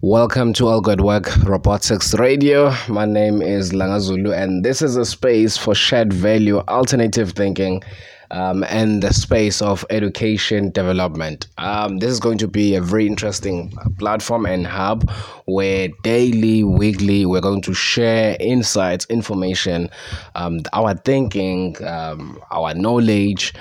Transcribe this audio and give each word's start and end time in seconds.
Welcome 0.00 0.52
to 0.52 0.68
All 0.68 0.80
Good 0.80 1.00
Work 1.00 1.36
Robotics 1.38 2.14
Radio. 2.14 2.72
My 2.88 3.04
name 3.04 3.42
is 3.42 3.72
Langazulu, 3.72 4.32
and 4.32 4.64
this 4.64 4.80
is 4.80 4.94
a 4.94 5.04
space 5.04 5.56
for 5.56 5.74
shared 5.74 6.12
value, 6.12 6.58
alternative 6.68 7.32
thinking, 7.32 7.82
um, 8.30 8.62
and 8.68 9.02
the 9.02 9.12
space 9.12 9.60
of 9.60 9.84
education 9.90 10.70
development. 10.70 11.48
Um, 11.58 11.98
this 11.98 12.12
is 12.12 12.20
going 12.20 12.38
to 12.38 12.46
be 12.46 12.76
a 12.76 12.80
very 12.80 13.08
interesting 13.08 13.72
platform 13.98 14.46
and 14.46 14.68
hub 14.68 15.10
where 15.46 15.88
daily, 16.04 16.62
weekly, 16.62 17.26
we're 17.26 17.40
going 17.40 17.62
to 17.62 17.74
share 17.74 18.36
insights, 18.38 19.04
information, 19.06 19.90
um, 20.36 20.60
our 20.72 20.94
thinking, 20.94 21.74
um, 21.84 22.40
our 22.52 22.72
knowledge 22.72 23.52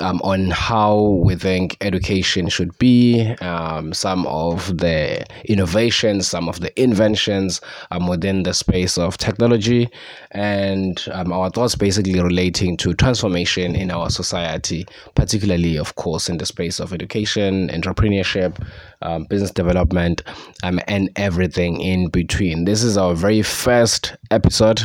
um, 0.00 0.20
on 0.22 0.50
how 0.50 1.00
we 1.24 1.34
think 1.36 1.76
education 1.80 2.48
should 2.48 2.76
be, 2.78 3.22
um, 3.40 3.92
some 3.92 4.26
of 4.26 4.78
the 4.78 5.24
innovations, 5.44 6.28
some 6.28 6.48
of 6.48 6.60
the 6.60 6.80
inventions 6.80 7.60
um, 7.90 8.06
within 8.06 8.42
the 8.42 8.54
space 8.54 8.98
of 8.98 9.18
technology, 9.18 9.88
and 10.32 11.06
um, 11.12 11.32
our 11.32 11.50
thoughts 11.50 11.74
basically 11.74 12.20
relating 12.20 12.76
to 12.76 12.94
transformation 12.94 13.74
in 13.74 13.90
our 13.90 14.10
society, 14.10 14.86
particularly, 15.14 15.76
of 15.76 15.94
course, 15.96 16.28
in 16.28 16.38
the 16.38 16.46
space 16.46 16.80
of 16.80 16.92
education, 16.92 17.68
entrepreneurship, 17.68 18.56
um, 19.02 19.24
business 19.24 19.50
development, 19.50 20.22
um, 20.62 20.80
and 20.88 21.10
everything 21.16 21.80
in 21.80 22.08
between. 22.08 22.64
This 22.64 22.82
is 22.82 22.96
our 22.96 23.14
very 23.14 23.42
first 23.42 24.16
episode 24.30 24.82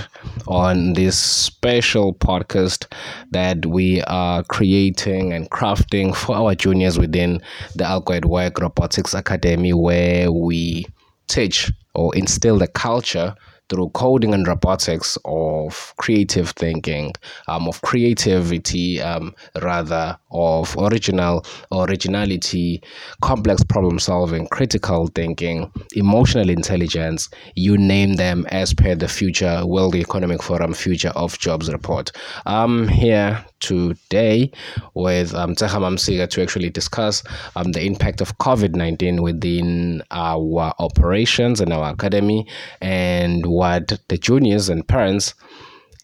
on 0.48 0.94
this 0.94 1.18
special 1.18 2.14
podcast 2.16 2.92
that 3.32 3.66
we 3.66 4.02
are 4.04 4.44
creating 4.44 5.34
and 5.34 5.50
crafting 5.50 6.16
for 6.16 6.36
our 6.36 6.56
juniors 6.56 7.00
within 7.00 7.42
the 7.76 7.84
Algoid 7.84 8.26
Work 8.26 8.60
Robotics 8.60 9.14
Academy, 9.14 9.74
where 9.74 10.32
we 10.32 10.86
teach 11.28 11.72
or 11.94 12.16
instill 12.16 12.58
the 12.58 12.68
culture 12.68 13.36
through 13.72 13.90
coding 13.92 14.34
and 14.34 14.46
robotics 14.46 15.18
of 15.24 15.94
creative 15.98 16.50
thinking, 16.50 17.14
um, 17.48 17.70
of 17.70 17.82
creativity, 17.82 19.00
um, 19.02 19.34
rather 19.62 20.18
of 20.32 20.76
original 20.78 21.46
originality, 21.72 22.84
complex 23.22 23.64
problem 23.64 23.98
solving, 23.98 24.46
critical 24.48 25.08
thinking, 25.16 25.72
emotional 25.94 26.50
intelligence, 26.50 27.30
you 27.56 27.78
name 27.78 28.16
them 28.16 28.46
as 28.50 28.74
per 28.74 28.94
the 28.94 29.08
Future 29.08 29.66
World 29.66 29.96
Economic 29.96 30.44
Forum 30.44 30.74
Future 30.74 31.14
of 31.16 31.40
Jobs 31.40 31.72
report. 31.72 32.12
I'm 32.46 32.90
here 32.90 33.46
today 33.62 34.52
with 34.94 35.34
um, 35.34 35.56
Tseha 35.56 35.80
Mamsiga 35.80 36.30
to 36.30 36.42
actually 36.42 36.70
discuss 36.70 37.24
um, 37.56 37.72
the 37.72 37.84
impact 37.86 38.20
of 38.20 38.38
COVID 38.40 38.76
19 38.76 39.22
within 39.22 40.04
our 40.12 40.74
operations 40.80 41.62
and 41.62 41.72
our 41.72 41.92
academy 41.94 42.46
and 42.82 43.46
what 43.46 43.98
the 44.10 44.18
juniors 44.18 44.68
and 44.68 44.86
parents 44.86 45.34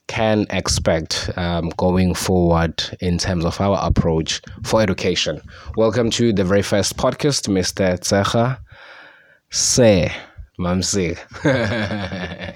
can 0.08 0.46
expect 0.52 1.30
um, 1.36 1.70
going 1.76 2.14
forward 2.14 2.82
in 3.02 3.18
terms 3.18 3.44
of 3.44 3.60
our 3.60 3.78
approach 3.82 4.42
for 4.64 4.82
education. 4.82 5.42
Welcome 5.76 6.10
to 6.12 6.32
the 6.32 6.46
very 6.46 6.62
first 6.62 6.96
podcast, 6.96 7.50
Mr. 7.50 8.00
Tseha 8.00 8.60
Se 9.50 10.12
Mamsiga. 10.58 11.18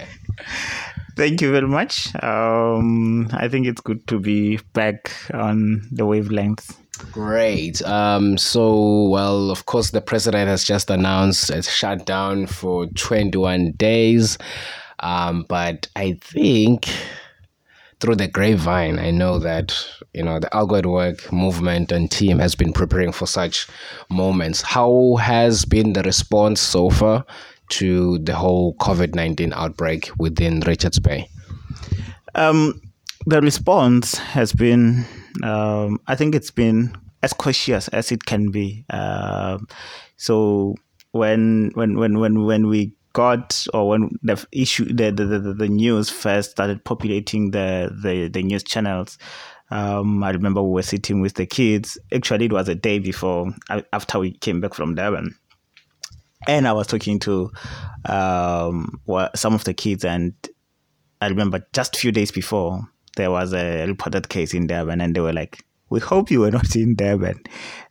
Thank 1.16 1.42
you 1.42 1.52
very 1.52 1.68
much. 1.68 2.14
Um, 2.22 3.28
I 3.32 3.48
think 3.48 3.66
it's 3.66 3.80
good 3.80 4.06
to 4.08 4.18
be 4.18 4.58
back 4.72 5.12
on 5.34 5.86
the 5.90 6.06
wavelength. 6.06 6.78
Great. 7.10 7.82
Um, 7.82 8.38
so, 8.38 9.08
well, 9.08 9.50
of 9.50 9.66
course, 9.66 9.90
the 9.90 10.00
president 10.00 10.48
has 10.48 10.64
just 10.64 10.88
announced 10.90 11.50
a 11.50 11.62
shutdown 11.62 12.46
for 12.46 12.86
21 12.86 13.72
days. 13.72 14.38
Um, 15.00 15.44
but 15.48 15.88
I 15.96 16.18
think 16.22 16.88
through 18.00 18.16
the 18.16 18.28
grapevine, 18.28 18.98
I 18.98 19.10
know 19.10 19.38
that 19.38 19.76
you 20.14 20.22
know 20.22 20.38
the 20.38 20.48
Algoid 20.48 20.86
Work 20.86 21.32
movement 21.32 21.92
and 21.92 22.10
team 22.10 22.38
has 22.38 22.54
been 22.54 22.72
preparing 22.72 23.12
for 23.12 23.26
such 23.26 23.68
moments. 24.10 24.62
How 24.62 25.16
has 25.20 25.64
been 25.64 25.92
the 25.92 26.02
response 26.02 26.60
so 26.60 26.90
far 26.90 27.24
to 27.72 28.18
the 28.18 28.34
whole 28.34 28.74
COVID 28.76 29.14
19 29.14 29.52
outbreak 29.54 30.10
within 30.18 30.60
Richards 30.60 30.98
Bay? 30.98 31.28
Um, 32.34 32.80
the 33.26 33.40
response 33.40 34.16
has 34.18 34.52
been, 34.52 35.04
um, 35.42 35.98
I 36.06 36.14
think 36.14 36.34
it's 36.34 36.50
been 36.50 36.94
as 37.22 37.32
cautious 37.32 37.88
as 37.88 38.12
it 38.12 38.24
can 38.24 38.50
be. 38.50 38.84
Uh, 38.90 39.58
so 40.16 40.74
when 41.12 41.70
when 41.74 41.98
when 41.98 42.18
when 42.18 42.44
when 42.44 42.66
we 42.68 42.92
got 43.12 43.66
or 43.74 43.90
when 43.90 44.10
the 44.22 44.42
issue 44.52 44.86
the, 44.86 45.10
the, 45.10 45.24
the, 45.26 45.52
the 45.52 45.68
news 45.68 46.08
first 46.08 46.52
started 46.52 46.82
populating 46.82 47.50
the, 47.50 47.94
the, 48.02 48.28
the 48.28 48.42
news 48.42 48.62
channels 48.62 49.18
um, 49.72 50.22
I 50.22 50.30
remember 50.30 50.62
we 50.62 50.70
were 50.70 50.82
sitting 50.82 51.22
with 51.22 51.34
the 51.34 51.46
kids. 51.46 51.96
Actually, 52.12 52.44
it 52.44 52.52
was 52.52 52.68
a 52.68 52.74
day 52.74 52.98
before, 52.98 53.54
after 53.94 54.18
we 54.18 54.32
came 54.32 54.60
back 54.60 54.74
from 54.74 54.94
Durban 54.94 55.34
and 56.46 56.66
I 56.66 56.72
was 56.72 56.86
talking 56.86 57.18
to 57.20 57.50
um, 58.06 59.00
some 59.34 59.54
of 59.54 59.64
the 59.64 59.74
kids, 59.74 60.04
and 60.04 60.34
I 61.20 61.28
remember 61.28 61.66
just 61.72 61.96
a 61.96 61.98
few 61.98 62.12
days 62.12 62.30
before 62.30 62.80
there 63.16 63.30
was 63.30 63.52
a 63.52 63.86
reported 63.86 64.28
case 64.28 64.54
in 64.54 64.66
Durban, 64.66 65.00
and 65.00 65.14
they 65.14 65.20
were 65.20 65.32
like, 65.32 65.64
"We 65.90 66.00
hope 66.00 66.30
you 66.30 66.40
were 66.40 66.50
not 66.50 66.74
in 66.74 66.94
Durban 66.94 67.42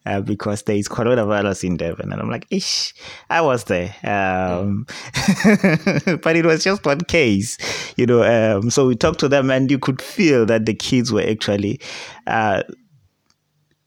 uh, 0.05 0.21
because 0.21 0.63
there 0.63 0.75
is 0.75 0.87
coronavirus 0.87 1.63
in 1.63 1.77
Durban." 1.77 2.11
And 2.11 2.21
I'm 2.21 2.29
like, 2.29 2.47
"Ish, 2.49 2.93
I 3.29 3.41
was 3.41 3.65
there, 3.65 3.95
um, 4.03 4.85
but 6.21 6.35
it 6.35 6.45
was 6.45 6.63
just 6.63 6.85
one 6.85 7.01
case, 7.01 7.57
you 7.95 8.05
know." 8.05 8.23
Um, 8.23 8.69
so 8.69 8.87
we 8.87 8.95
talked 8.95 9.19
to 9.19 9.29
them, 9.29 9.51
and 9.51 9.71
you 9.71 9.79
could 9.79 10.01
feel 10.01 10.45
that 10.47 10.65
the 10.65 10.73
kids 10.73 11.11
were 11.11 11.23
actually. 11.23 11.79
Uh, 12.27 12.63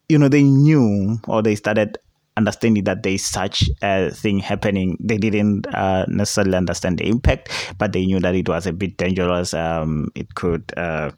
you 0.09 0.19
know, 0.19 0.29
they 0.29 0.43
knew 0.43 1.19
or 1.27 1.43
they 1.43 1.55
started 1.55 1.97
understanding 2.37 2.85
that 2.85 3.03
there 3.03 3.13
is 3.13 3.25
such 3.25 3.69
a 3.83 4.11
thing 4.11 4.39
happening. 4.39 4.97
They 5.01 5.19
didn't 5.19 5.67
uh, 5.75 6.05
necessarily 6.09 6.57
understand 6.57 6.99
the 6.99 7.07
impact, 7.07 7.51
but 7.79 7.93
they 7.93 8.05
knew 8.05 8.21
that 8.21 8.35
it 8.35 8.49
was 8.49 8.67
a 8.67 8.73
bit 8.73 8.97
dangerous. 8.97 9.55
Um, 9.55 10.11
it 10.15 10.35
could 10.35 10.73
uh, 10.77 11.11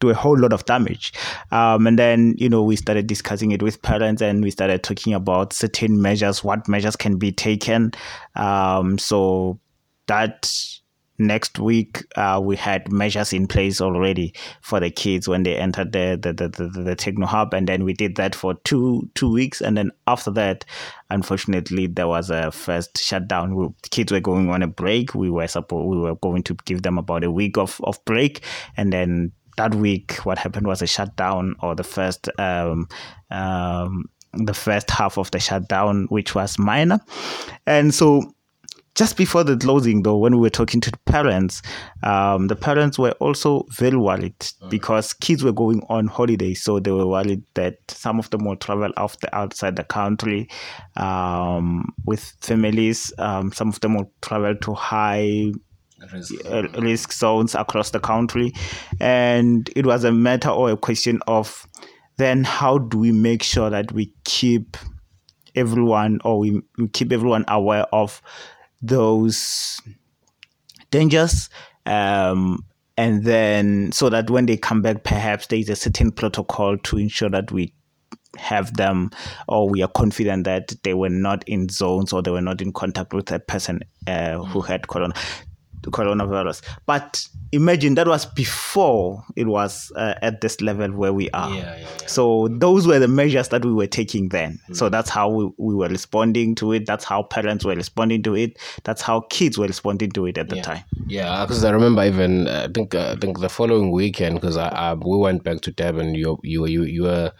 do 0.00 0.10
a 0.10 0.14
whole 0.14 0.38
lot 0.38 0.52
of 0.52 0.64
damage. 0.64 1.12
Um, 1.52 1.86
and 1.86 1.98
then, 1.98 2.34
you 2.38 2.48
know, 2.48 2.62
we 2.62 2.76
started 2.76 3.06
discussing 3.06 3.52
it 3.52 3.62
with 3.62 3.82
parents 3.82 4.20
and 4.20 4.42
we 4.42 4.50
started 4.50 4.82
talking 4.82 5.14
about 5.14 5.52
certain 5.52 6.02
measures, 6.02 6.42
what 6.42 6.68
measures 6.68 6.96
can 6.96 7.18
be 7.18 7.30
taken. 7.30 7.92
Um, 8.34 8.98
so 8.98 9.60
that 10.06 10.52
next 11.18 11.58
week 11.58 12.04
uh, 12.16 12.40
we 12.42 12.56
had 12.56 12.90
measures 12.90 13.32
in 13.32 13.46
place 13.46 13.80
already 13.80 14.34
for 14.60 14.80
the 14.80 14.90
kids 14.90 15.28
when 15.28 15.42
they 15.42 15.56
entered 15.56 15.92
the 15.92 16.18
the, 16.20 16.32
the, 16.32 16.48
the, 16.48 16.82
the 16.82 16.96
techno 16.96 17.26
hub. 17.26 17.54
And 17.54 17.68
then 17.68 17.84
we 17.84 17.92
did 17.92 18.16
that 18.16 18.34
for 18.34 18.54
two 18.64 19.08
two 19.14 19.30
weeks. 19.30 19.60
And 19.60 19.76
then 19.76 19.90
after 20.06 20.30
that 20.32 20.64
unfortunately 21.10 21.86
there 21.86 22.08
was 22.08 22.30
a 22.30 22.50
first 22.50 22.98
shutdown. 22.98 23.54
We, 23.54 23.68
kids 23.90 24.12
were 24.12 24.20
going 24.20 24.50
on 24.50 24.62
a 24.62 24.66
break. 24.66 25.14
We 25.14 25.30
were 25.30 25.46
supposed 25.46 25.88
we 25.88 25.98
were 25.98 26.16
going 26.16 26.42
to 26.44 26.56
give 26.64 26.82
them 26.82 26.98
about 26.98 27.24
a 27.24 27.30
week 27.30 27.56
of, 27.56 27.80
of 27.84 28.04
break. 28.04 28.44
And 28.76 28.92
then 28.92 29.32
that 29.56 29.74
week 29.74 30.16
what 30.24 30.38
happened 30.38 30.66
was 30.66 30.82
a 30.82 30.86
shutdown 30.86 31.54
or 31.60 31.74
the 31.74 31.84
first 31.84 32.28
um, 32.40 32.88
um, 33.30 34.06
the 34.32 34.54
first 34.54 34.90
half 34.90 35.16
of 35.16 35.30
the 35.30 35.38
shutdown 35.38 36.06
which 36.08 36.34
was 36.34 36.58
minor. 36.58 36.98
And 37.66 37.94
so 37.94 38.34
just 38.94 39.16
before 39.16 39.42
the 39.42 39.56
closing, 39.56 40.02
though, 40.02 40.16
when 40.16 40.34
we 40.34 40.40
were 40.40 40.50
talking 40.50 40.80
to 40.80 40.90
the 40.90 40.98
parents, 40.98 41.62
um, 42.02 42.46
the 42.46 42.54
parents 42.54 42.98
were 42.98 43.12
also 43.12 43.66
very 43.70 43.96
worried 43.96 44.38
mm. 44.38 44.70
because 44.70 45.12
kids 45.12 45.42
were 45.42 45.52
going 45.52 45.82
on 45.88 46.06
holiday, 46.06 46.54
so 46.54 46.78
they 46.78 46.92
were 46.92 47.06
worried 47.06 47.42
that 47.54 47.78
some 47.88 48.18
of 48.18 48.30
them 48.30 48.44
will 48.44 48.56
travel 48.56 48.92
off 48.96 49.18
the 49.20 49.34
outside 49.34 49.76
the 49.76 49.84
country 49.84 50.48
um, 50.96 51.92
with 52.04 52.34
families. 52.40 53.12
Um, 53.18 53.52
some 53.52 53.68
of 53.68 53.80
them 53.80 53.94
will 53.94 54.12
travel 54.22 54.54
to 54.54 54.74
high 54.74 55.52
risk. 56.12 56.34
Uh, 56.44 56.68
risk 56.78 57.12
zones 57.12 57.54
across 57.54 57.90
the 57.90 58.00
country, 58.00 58.52
and 59.00 59.68
it 59.74 59.86
was 59.86 60.04
a 60.04 60.12
matter 60.12 60.50
or 60.50 60.70
a 60.70 60.76
question 60.76 61.20
of 61.26 61.66
then 62.16 62.44
how 62.44 62.78
do 62.78 62.98
we 62.98 63.10
make 63.10 63.42
sure 63.42 63.70
that 63.70 63.90
we 63.90 64.12
keep 64.24 64.76
everyone 65.56 66.20
or 66.24 66.38
we, 66.38 66.62
we 66.78 66.88
keep 66.88 67.12
everyone 67.12 67.44
aware 67.48 67.86
of 67.92 68.20
those 68.86 69.80
dangers 70.90 71.48
um, 71.86 72.64
and 72.96 73.24
then 73.24 73.90
so 73.92 74.08
that 74.08 74.30
when 74.30 74.46
they 74.46 74.56
come 74.56 74.82
back 74.82 75.04
perhaps 75.04 75.46
there 75.48 75.58
is 75.58 75.68
a 75.68 75.76
certain 75.76 76.12
protocol 76.12 76.76
to 76.78 76.98
ensure 76.98 77.30
that 77.30 77.50
we 77.50 77.72
have 78.36 78.76
them 78.76 79.10
or 79.48 79.68
we 79.68 79.82
are 79.82 79.88
confident 79.88 80.44
that 80.44 80.72
they 80.82 80.94
were 80.94 81.08
not 81.08 81.46
in 81.48 81.68
zones 81.68 82.12
or 82.12 82.22
they 82.22 82.30
were 82.30 82.40
not 82.40 82.60
in 82.60 82.72
contact 82.72 83.14
with 83.14 83.30
a 83.30 83.38
person 83.38 83.80
uh, 84.06 84.38
who 84.38 84.60
had 84.60 84.88
corona 84.88 85.14
the 85.84 85.90
coronavirus. 85.90 86.62
But 86.86 87.26
imagine 87.52 87.94
that 87.94 88.08
was 88.08 88.26
before 88.26 89.22
it 89.36 89.46
was 89.46 89.92
uh, 89.96 90.14
at 90.22 90.40
this 90.40 90.60
level 90.60 90.90
where 90.92 91.12
we 91.12 91.30
are. 91.30 91.50
Yeah, 91.50 91.76
yeah, 91.76 91.78
yeah. 91.78 92.06
So 92.06 92.48
those 92.48 92.86
were 92.86 92.98
the 92.98 93.08
measures 93.08 93.48
that 93.50 93.64
we 93.64 93.72
were 93.72 93.86
taking 93.86 94.30
then. 94.30 94.58
So 94.72 94.88
that's 94.88 95.10
how 95.10 95.28
we, 95.28 95.50
we 95.58 95.74
were 95.74 95.88
responding 95.88 96.54
to 96.56 96.72
it. 96.72 96.86
That's 96.86 97.04
how 97.04 97.22
parents 97.22 97.64
were 97.64 97.74
responding 97.74 98.22
to 98.24 98.34
it. 98.34 98.58
That's 98.84 99.02
how 99.02 99.20
kids 99.30 99.58
were 99.58 99.66
responding 99.66 100.10
to 100.12 100.26
it 100.26 100.38
at 100.38 100.48
the 100.48 100.60
time. 100.60 100.82
Yeah, 101.06 101.44
because 101.44 101.64
I 101.64 101.70
remember 101.70 102.02
even 102.04 102.48
uh, 102.48 102.66
I 102.68 102.72
think 102.72 102.94
uh, 102.94 103.12
I 103.12 103.20
think 103.20 103.40
the 103.40 103.48
following 103.48 103.90
weekend 103.92 104.40
because 104.40 104.56
I, 104.56 104.68
I 104.68 104.94
we 104.94 105.16
went 105.16 105.44
back 105.44 105.60
to 105.62 105.70
Durban. 105.70 106.14
You 106.14 106.38
you 106.42 106.66
you 106.66 106.82
you 106.84 107.02
were. 107.04 107.32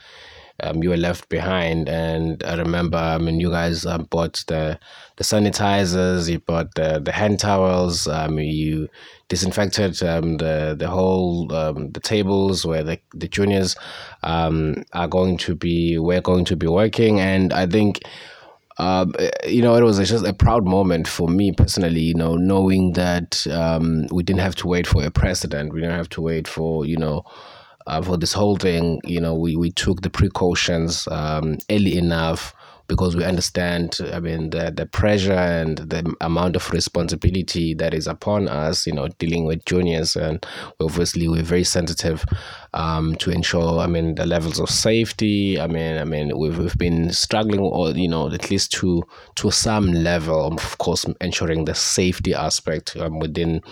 Um, 0.63 0.83
you 0.83 0.91
were 0.91 0.97
left 0.97 1.29
behind, 1.29 1.89
and 1.89 2.43
I 2.45 2.55
remember. 2.57 2.97
I 2.97 3.19
mean, 3.19 3.41
you 3.41 3.51
guys 3.51 3.85
um, 3.85 4.05
bought 4.05 4.45
the 4.47 4.79
the 5.17 5.25
sanitizers, 5.25 6.31
you 6.31 6.39
bought 6.39 6.75
the 6.75 7.01
the 7.01 7.13
hand 7.13 7.41
towels, 7.41 8.07
um, 8.07 8.39
you 8.39 8.89
disinfected 9.29 10.01
um, 10.03 10.37
the 10.37 10.77
the 10.79 10.89
whole 10.89 11.53
um, 11.53 11.91
the 11.91 12.01
tables 12.01 12.65
where 12.65 12.85
the 12.85 13.01
the 13.15 13.27
juniors 13.27 13.75
um, 14.23 14.85
are 14.93 15.09
going 15.09 15.39
to 15.39 15.57
be 15.57 15.99
we're 15.99 16.21
going 16.21 16.45
to 16.45 16.57
be 16.57 16.69
working, 16.69 17.21
and 17.21 17.53
I 17.53 17.67
think 17.67 18.03
um, 18.79 19.15
you 19.47 19.63
know, 19.63 19.77
it 19.77 19.83
was 19.83 19.99
just 20.09 20.27
a 20.27 20.33
proud 20.33 20.67
moment 20.67 21.07
for 21.07 21.29
me 21.29 21.53
personally, 21.53 22.01
you 22.01 22.15
know, 22.15 22.35
knowing 22.37 22.95
that 22.95 23.47
um, 23.47 24.07
we 24.11 24.23
didn't 24.25 24.41
have 24.41 24.57
to 24.57 24.67
wait 24.67 24.87
for 24.87 25.05
a 25.05 25.11
president. 25.11 25.73
We 25.73 25.81
didn't 25.81 25.97
have 25.97 26.09
to 26.11 26.21
wait 26.21 26.49
for, 26.49 26.85
you 26.85 26.97
know, 26.97 27.25
uh, 27.87 28.03
for 28.03 28.17
this 28.17 28.33
whole 28.33 28.57
thing. 28.57 29.01
You 29.05 29.21
know, 29.21 29.35
we, 29.35 29.57
we 29.57 29.71
took 29.71 30.03
the 30.03 30.11
precautions 30.11 31.09
um, 31.11 31.59
early 31.71 31.97
enough 31.97 32.55
because 32.87 33.17
we 33.17 33.25
understand, 33.25 33.99
I 34.13 34.21
mean, 34.21 34.51
the, 34.51 34.73
the 34.75 34.87
pressure 34.87 35.33
and 35.33 35.79
the 35.79 36.15
amount 36.21 36.57
of 36.57 36.71
responsibility 36.71 37.75
that 37.75 37.95
is 37.95 38.07
upon 38.07 38.49
us, 38.49 38.87
you 38.87 38.93
know, 38.93 39.09
dealing 39.19 39.47
with 39.47 39.65
juniors. 39.65 40.17
And 40.17 40.45
obviously, 40.81 41.27
we're 41.29 41.43
very 41.43 41.65
sensitive 41.65 42.25
um, 42.75 43.15
to 43.17 43.31
ensure, 43.31 43.79
I 43.79 43.87
mean, 43.87 44.17
the 44.17 44.27
levels 44.27 44.61
of 44.61 44.69
safety. 44.69 45.59
I 45.59 45.67
mean, 45.67 45.97
I 45.97 46.05
mean, 46.05 46.37
we've, 46.39 46.59
we've 46.59 46.77
been 46.77 47.11
struggling, 47.11 47.61
or, 47.61 47.91
you 47.91 48.09
know, 48.09 48.31
at 48.31 48.51
least 48.51 48.73
to, 48.73 49.03
to 49.37 49.51
some 49.51 49.93
level, 49.93 50.53
of 50.53 50.79
course, 50.79 51.07
ensuring 51.21 51.65
the 51.65 51.75
safety 51.75 52.35
aspect 52.35 52.97
um, 52.97 53.19
within 53.19 53.63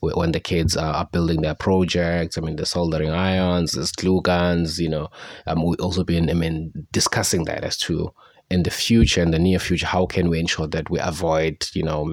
when 0.00 0.32
the 0.32 0.40
kids 0.40 0.76
are, 0.76 1.08
building 1.12 1.42
their 1.42 1.54
projects. 1.54 2.38
I 2.38 2.40
mean, 2.40 2.56
the 2.56 2.64
soldering 2.64 3.10
irons, 3.10 3.72
the 3.72 3.92
glue 3.96 4.22
guns, 4.22 4.78
you 4.78 4.88
know, 4.88 5.08
um, 5.46 5.64
we've 5.64 5.80
also 5.80 6.04
been, 6.04 6.30
I 6.30 6.34
mean, 6.34 6.72
discussing 6.92 7.44
that 7.44 7.64
as 7.64 7.76
to 7.78 8.12
in 8.52 8.64
the 8.64 8.70
future, 8.70 9.22
in 9.22 9.30
the 9.30 9.38
near 9.38 9.58
future, 9.58 9.86
how 9.86 10.04
can 10.04 10.28
we 10.28 10.38
ensure 10.38 10.66
that 10.66 10.90
we 10.90 10.98
avoid, 11.00 11.66
you 11.72 11.82
know, 11.82 12.04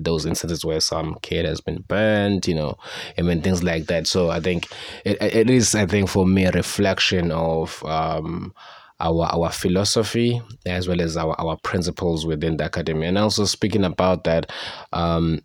those 0.00 0.26
instances 0.26 0.64
where 0.64 0.80
some 0.80 1.16
kid 1.22 1.46
has 1.46 1.62
been 1.62 1.82
burned, 1.88 2.46
you 2.46 2.54
know, 2.54 2.76
I 3.16 3.22
mean, 3.22 3.40
things 3.40 3.62
like 3.62 3.86
that. 3.86 4.06
So 4.06 4.30
I 4.30 4.38
think 4.38 4.68
it, 5.06 5.16
it 5.22 5.48
is, 5.48 5.74
I 5.74 5.86
think, 5.86 6.10
for 6.10 6.26
me, 6.26 6.44
a 6.44 6.50
reflection 6.50 7.32
of 7.32 7.82
um, 7.84 8.52
our 9.00 9.26
our 9.26 9.50
philosophy 9.50 10.42
as 10.66 10.88
well 10.88 11.00
as 11.00 11.16
our, 11.16 11.34
our 11.40 11.56
principles 11.56 12.26
within 12.26 12.58
the 12.58 12.66
academy. 12.66 13.06
And 13.06 13.16
also 13.16 13.46
speaking 13.46 13.84
about 13.84 14.24
that, 14.24 14.52
um, 14.92 15.40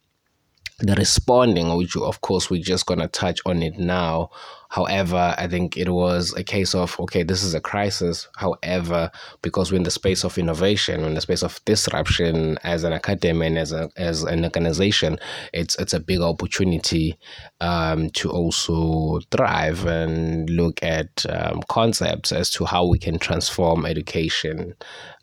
the 0.80 0.96
responding, 0.96 1.74
which 1.78 1.96
of 1.96 2.20
course 2.20 2.50
we're 2.50 2.62
just 2.62 2.86
gonna 2.86 3.08
touch 3.08 3.40
on 3.46 3.64
it 3.64 3.78
now. 3.78 4.30
However, 4.74 5.36
I 5.38 5.46
think 5.48 5.78
it 5.78 5.90
was 5.90 6.34
a 6.36 6.44
case 6.44 6.74
of 6.74 7.00
okay, 7.00 7.22
this 7.22 7.44
is 7.44 7.54
a 7.54 7.62
crisis. 7.62 8.28
However, 8.38 9.12
because 9.44 9.72
we're 9.72 9.78
in 9.78 9.84
the 9.84 9.92
space 9.92 10.26
of 10.26 10.36
innovation, 10.40 11.02
we're 11.02 11.10
in 11.10 11.14
the 11.14 11.22
space 11.22 11.44
of 11.44 11.64
disruption 11.66 12.58
as 12.64 12.84
an 12.84 12.92
academy 12.92 13.46
and 13.46 13.60
as 13.60 13.72
a, 13.72 13.92
as 13.98 14.24
an 14.24 14.44
organization, 14.44 15.20
it's 15.54 15.76
it's 15.78 15.94
a 15.94 16.00
big 16.00 16.22
opportunity 16.22 17.16
um, 17.62 18.10
to 18.12 18.32
also 18.32 19.20
thrive 19.30 19.86
and 19.86 20.50
look 20.50 20.82
at 20.82 21.24
um, 21.30 21.62
concepts 21.70 22.32
as 22.32 22.50
to 22.50 22.66
how 22.66 22.84
we 22.84 22.98
can 22.98 23.20
transform 23.20 23.86
education 23.86 24.74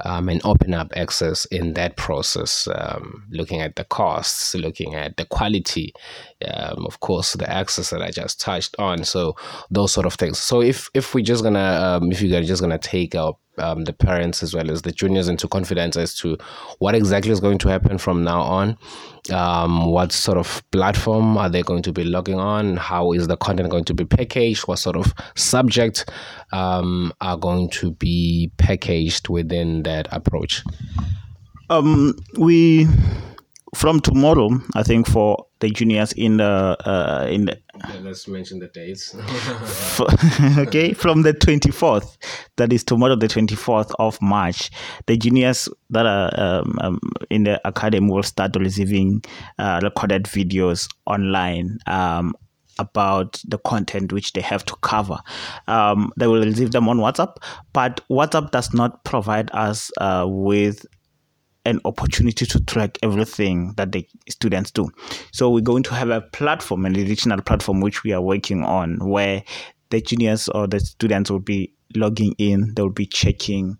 um, 0.05 0.29
and 0.29 0.41
open 0.44 0.75
up 0.75 0.93
access 0.94 1.44
in 1.47 1.75
that 1.75 1.97
process. 1.97 2.69
Um, 2.73 3.25
looking 3.32 3.61
at 3.61 3.75
the 3.75 3.85
costs, 3.85 4.55
looking 4.55 4.94
at 4.94 5.17
the 5.17 5.25
quality, 5.25 5.93
um, 6.47 6.87
of 6.87 7.01
course, 7.01 7.35
the 7.35 7.51
access 7.51 7.91
that 7.91 8.03
I 8.03 8.11
just 8.11 8.41
touched 8.41 8.77
on. 8.79 9.05
So 9.05 9.37
those 9.71 9.93
sort 9.93 10.07
of 10.07 10.15
things. 10.15 10.39
So 10.39 10.63
if 10.63 10.91
if 10.95 11.15
we're 11.15 11.25
just 11.25 11.43
gonna 11.43 11.99
um, 12.01 12.11
if 12.11 12.23
you're 12.23 12.43
just 12.43 12.63
gonna 12.63 12.79
take 12.79 13.15
out 13.15 13.39
um, 13.61 13.85
the 13.85 13.93
parents 13.93 14.43
as 14.43 14.55
well 14.55 14.71
as 14.71 14.83
the 14.83 14.93
juniors 14.93 15.29
into 15.29 15.47
confidence 15.47 15.97
as 15.97 16.15
to 16.17 16.37
what 16.79 16.95
exactly 16.95 17.31
is 17.31 17.41
going 17.41 17.59
to 17.59 17.69
happen 17.69 17.99
from 17.99 18.25
now 18.25 18.41
on. 18.41 18.79
Um, 19.31 19.91
what 19.91 20.13
sort 20.13 20.39
of 20.39 20.63
platform 20.71 21.37
are 21.37 21.51
they 21.51 21.63
going 21.63 21.83
to 21.83 21.93
be 21.93 22.05
logging 22.05 22.39
on? 22.39 22.77
How 22.79 23.13
is 23.13 23.29
the 23.29 23.37
content 23.37 23.71
going 23.71 23.85
to 23.85 23.95
be 23.95 24.05
packaged? 24.05 24.67
What 24.67 24.79
sort 24.79 24.97
of 24.97 25.13
subject 25.35 26.11
um, 26.53 27.13
are 27.21 27.37
going 27.37 27.69
to 27.71 27.93
be 27.93 28.51
packaged 28.57 29.29
within 29.29 29.83
that 29.83 30.09
approach? 30.11 30.65
Um, 31.69 32.15
we 32.37 32.89
from 33.75 34.01
tomorrow, 34.01 34.51
I 34.75 34.83
think 34.83 35.07
for 35.07 35.47
the 35.61 35.71
juniors 35.71 36.13
in 36.13 36.39
the 36.39 36.77
uh, 36.85 37.27
in 37.31 37.45
the 37.45 37.59
let's 38.03 38.27
mention 38.27 38.59
the 38.59 38.69
dates. 38.69 39.15
okay, 40.59 40.93
from 40.93 41.23
the 41.23 41.33
24th, 41.33 42.17
that 42.57 42.73
is 42.73 42.83
tomorrow, 42.83 43.17
the 43.17 43.29
24th 43.29 43.93
of 43.99 44.21
March, 44.21 44.71
the 45.07 45.17
juniors 45.17 45.69
that 45.91 46.07
are 46.07 46.31
um, 46.37 46.79
um, 46.81 47.01
in 47.31 47.45
the 47.45 47.61
academy 47.67 48.11
will 48.11 48.23
start 48.23 48.57
receiving 48.57 49.23
uh, 49.59 49.81
recorded 49.83 50.25
videos 50.25 50.89
online. 51.07 51.79
Um, 51.87 52.35
about 52.79 53.43
the 53.47 53.59
content 53.59 54.11
which 54.11 54.33
they 54.33 54.41
have 54.41 54.65
to 54.65 54.75
cover. 54.77 55.19
Um, 55.69 56.15
they 56.17 56.27
will 56.27 56.43
receive 56.43 56.71
them 56.71 56.89
on 56.89 56.97
WhatsApp, 56.97 57.37
but 57.75 58.01
WhatsApp 58.09 58.53
does 58.53 58.73
not 58.73 59.05
provide 59.05 59.51
us 59.53 59.91
uh, 59.99 60.25
with 60.27 60.87
an 61.65 61.81
opportunity 61.85 62.47
to 62.47 62.61
track 62.65 62.99
everything 63.03 63.75
that 63.77 63.93
the 63.93 64.07
students 64.29 64.71
do. 64.71 64.89
So 65.33 65.51
we're 65.51 65.61
going 65.61 65.83
to 65.85 65.95
have 65.95 66.11
a 66.11 66.21
platform, 66.21 66.87
an 66.87 66.97
additional 66.97 67.43
platform 67.43 67.81
which 67.81 68.03
we 68.03 68.12
are 68.12 68.23
working 68.23 68.65
on, 68.65 68.97
where 69.07 69.43
the 69.91 70.01
juniors 70.01 70.49
or 70.49 70.67
the 70.67 70.81
students 70.81 71.31
will 71.31 71.41
be 71.41 71.73
logging 71.95 72.35
in, 72.39 72.73
they'll 72.75 72.89
be 72.89 73.07
checking 73.07 73.77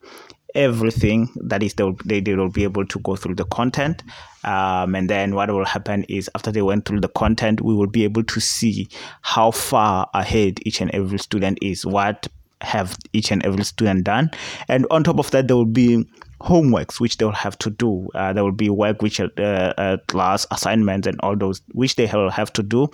everything 0.55 1.29
that 1.37 1.63
is 1.63 1.75
they'll, 1.75 1.97
they, 2.05 2.21
they 2.21 2.35
will 2.35 2.51
be 2.51 2.65
able 2.65 2.85
to 2.85 2.99
go 3.01 3.17
through 3.17 3.35
the 3.35 3.45
content 3.47 4.03
um, 4.45 4.95
and 4.95 5.09
then 5.09 5.35
what 5.35 5.51
will 5.51 5.65
happen 5.65 6.05
is 6.09 6.29
after 6.35 6.51
they 6.51 6.63
went 6.63 6.85
through 6.85 7.01
the 7.01 7.09
content 7.09 7.61
we 7.61 7.75
will 7.75 7.87
be 7.87 8.05
able 8.05 8.23
to 8.25 8.41
see 8.41 8.89
how 9.23 9.51
far 9.51 10.09
ahead 10.15 10.59
each 10.67 10.81
and 10.81 10.91
every 10.93 11.19
student 11.19 11.59
is 11.63 11.87
what 11.87 12.27
have 12.63 12.97
each 13.13 13.31
and 13.31 13.45
every 13.45 13.65
student 13.65 14.05
done 14.05 14.31
and 14.69 14.87
on 14.91 15.05
top 15.05 15.19
of 15.19 15.31
that 15.31 15.49
there 15.49 15.57
will 15.57 15.65
be 15.65 16.05
homeworks 16.41 17.01
which 17.01 17.19
they 17.19 17.25
will 17.25 17.33
have 17.33 17.59
to 17.59 17.71
do. 17.71 18.09
Uh, 18.15 18.33
there 18.33 18.43
will 18.43 18.53
be 18.53 18.71
work 18.71 19.03
which 19.03 19.21
uh, 19.21 19.29
uh, 19.39 19.97
class 20.09 20.47
assignments 20.51 21.07
and 21.07 21.21
all 21.21 21.37
those 21.37 21.61
which 21.73 21.97
they 21.97 22.07
will 22.07 22.31
have 22.31 22.53
to 22.53 22.63
do 22.63 22.89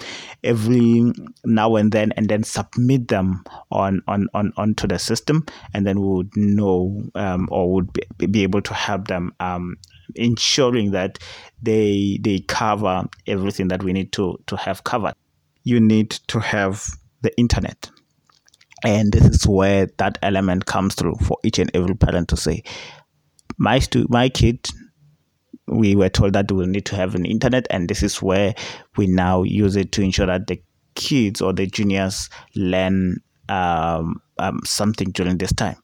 every 0.45 1.13
now 1.45 1.77
and 1.77 1.93
then, 1.93 2.13
and 2.17 2.29
then 2.29 2.43
submit 2.43 3.09
them 3.09 3.43
on 3.71 4.03
on 4.07 4.29
on 4.35 4.53
onto 4.57 4.87
the 4.87 4.99
system, 4.99 5.45
and 5.73 5.87
then 5.87 6.01
we 6.01 6.09
would 6.09 6.37
know 6.37 7.03
um, 7.15 7.49
or 7.51 7.73
would 7.73 7.93
be, 7.93 8.27
be 8.27 8.43
able 8.43 8.63
to 8.63 8.75
help 8.75 9.09
them. 9.09 9.33
Um, 9.41 9.77
ensuring 10.15 10.93
that 10.93 11.19
they 11.61 12.19
they 12.23 12.39
cover 12.41 13.05
everything 13.27 13.69
that 13.69 13.83
we 13.83 13.93
need 13.93 14.13
to 14.13 14.39
to 14.47 14.57
have 14.57 14.85
covered 14.85 15.15
you 15.65 15.81
need 15.81 16.11
to 16.11 16.39
have 16.39 16.87
the 17.23 17.37
internet 17.37 17.91
and 18.85 19.13
this 19.13 19.25
is 19.25 19.47
where 19.49 19.89
that 19.97 20.19
element 20.23 20.67
comes 20.67 20.95
through 20.95 21.17
for 21.23 21.39
each 21.43 21.59
and 21.59 21.71
every 21.75 21.95
parent 21.97 22.29
to 22.29 22.37
say 22.37 22.63
my 23.59 23.79
stu- 23.79 24.07
my 24.09 24.29
kid 24.29 24.69
we 25.69 25.97
were 25.97 26.09
told 26.09 26.33
that 26.33 26.51
we 26.53 26.65
need 26.67 26.87
to 26.87 26.97
have 26.97 27.15
an 27.15 27.25
internet 27.25 27.67
and 27.71 27.89
this 27.89 28.03
is 28.03 28.23
where 28.23 28.55
we 28.97 29.07
now 29.07 29.43
use 29.43 29.75
it 29.75 29.91
to 29.93 30.03
ensure 30.03 30.27
that 30.27 30.47
the 30.47 30.61
kids 30.95 31.41
or 31.41 31.53
the 31.53 31.67
juniors 31.67 32.31
learn 32.55 33.17
um, 33.49 34.21
um, 34.39 34.61
something 34.65 35.11
during 35.11 35.39
this 35.39 35.53
time. 35.53 35.77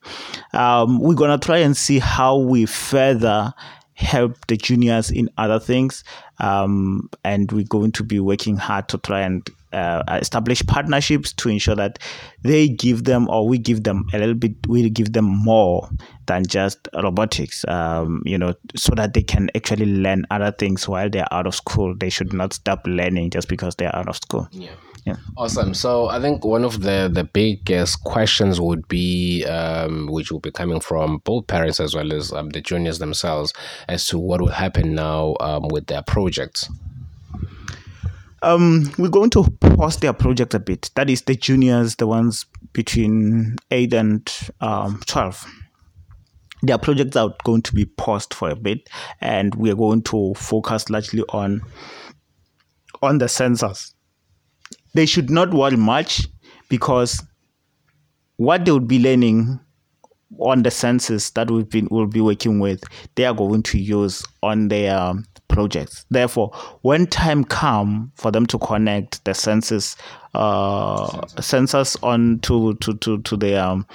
Um, 0.53 0.99
we're 0.99 1.15
going 1.15 1.37
to 1.37 1.43
try 1.43 1.57
and 1.59 1.75
see 1.75 1.99
how 1.99 2.37
we 2.37 2.65
further 2.65 3.53
help 3.93 4.47
the 4.47 4.57
juniors 4.57 5.11
in 5.11 5.29
other 5.37 5.59
things 5.59 6.03
um, 6.43 7.09
and 7.23 7.51
we're 7.51 7.63
going 7.63 7.91
to 7.93 8.03
be 8.03 8.19
working 8.19 8.57
hard 8.57 8.89
to 8.89 8.97
try 8.97 9.21
and 9.21 9.49
uh, 9.71 10.03
establish 10.21 10.61
partnerships 10.67 11.33
to 11.33 11.49
ensure 11.49 11.75
that 11.75 11.97
they 12.43 12.67
give 12.67 13.05
them 13.05 13.27
or 13.29 13.47
we 13.47 13.57
give 13.57 13.83
them 13.83 14.05
a 14.13 14.19
little 14.19 14.35
bit 14.35 14.51
we 14.67 14.87
give 14.89 15.13
them 15.13 15.25
more 15.25 15.89
than 16.27 16.45
just 16.45 16.87
robotics 17.01 17.65
um, 17.69 18.21
you 18.25 18.37
know 18.37 18.53
so 18.75 18.93
that 18.93 19.13
they 19.13 19.23
can 19.23 19.49
actually 19.55 19.85
learn 19.87 20.25
other 20.29 20.51
things 20.51 20.87
while 20.87 21.09
they're 21.09 21.33
out 21.33 21.47
of 21.47 21.55
school 21.55 21.95
they 21.97 22.09
should 22.09 22.33
not 22.33 22.53
stop 22.53 22.81
learning 22.85 23.31
just 23.31 23.47
because 23.47 23.73
they're 23.75 23.95
out 23.95 24.07
of 24.07 24.15
school 24.17 24.47
yeah 24.51 24.75
yeah. 25.05 25.17
Awesome. 25.35 25.73
So 25.73 26.07
I 26.07 26.21
think 26.21 26.45
one 26.45 26.63
of 26.63 26.81
the 26.81 27.09
the 27.13 27.25
biggest 27.25 28.03
questions 28.05 28.61
would 28.61 28.87
be, 28.87 29.43
um, 29.45 30.07
which 30.07 30.31
will 30.31 30.39
be 30.39 30.51
coming 30.51 30.79
from 30.79 31.17
both 31.25 31.47
parents 31.47 31.79
as 31.81 31.93
well 31.93 32.13
as 32.13 32.31
um, 32.31 32.49
the 32.49 32.61
juniors 32.61 32.99
themselves, 32.99 33.53
as 33.89 34.07
to 34.07 34.17
what 34.17 34.39
will 34.39 34.47
happen 34.47 34.95
now 34.95 35.35
um, 35.41 35.67
with 35.69 35.87
their 35.87 36.03
Um, 38.41 38.91
we're 38.97 39.09
going 39.09 39.29
to 39.31 39.43
pause 39.61 39.97
their 39.97 40.11
project 40.13 40.53
a 40.53 40.59
bit. 40.59 40.91
That 40.95 41.09
is 41.09 41.21
the 41.21 41.35
juniors, 41.35 41.95
the 41.95 42.07
ones 42.07 42.45
between 42.73 43.55
eight 43.71 43.93
and 43.93 44.29
um, 44.59 45.01
twelve. 45.05 45.45
Their 46.61 46.77
projects 46.77 47.15
are 47.15 47.33
going 47.43 47.61
to 47.63 47.73
be 47.73 47.85
paused 47.85 48.33
for 48.33 48.49
a 48.49 48.55
bit, 48.55 48.89
and 49.21 49.55
we 49.55 49.71
are 49.71 49.75
going 49.75 50.01
to 50.03 50.33
focus 50.35 50.89
largely 50.89 51.23
on 51.29 51.61
on 53.01 53.17
the 53.17 53.25
sensors. 53.25 53.93
They 54.93 55.05
should 55.05 55.29
not 55.29 55.53
worry 55.53 55.77
much 55.77 56.27
because 56.69 57.21
what 58.37 58.65
they 58.65 58.71
would 58.71 58.87
be 58.87 58.99
learning 58.99 59.59
on 60.39 60.63
the 60.63 60.69
sensors 60.69 61.33
that 61.33 61.49
we've 61.49 61.69
been 61.69 61.87
will 61.91 62.07
be 62.07 62.21
working 62.21 62.59
with, 62.59 62.83
they 63.15 63.25
are 63.25 63.33
going 63.33 63.63
to 63.63 63.77
use 63.77 64.23
on 64.41 64.67
their 64.67 64.97
um, 64.97 65.25
projects. 65.47 66.05
Therefore, 66.09 66.51
when 66.81 67.07
time 67.07 67.43
come 67.43 68.11
for 68.15 68.31
them 68.31 68.45
to 68.47 68.57
connect 68.59 69.23
the 69.25 69.31
sensors, 69.31 69.95
uh, 70.33 71.07
sensors 71.37 72.01
on 72.03 72.39
to 72.39 72.73
to 72.75 72.93
to 72.95 73.21
to 73.21 73.37
their 73.37 73.63
um, 73.63 73.85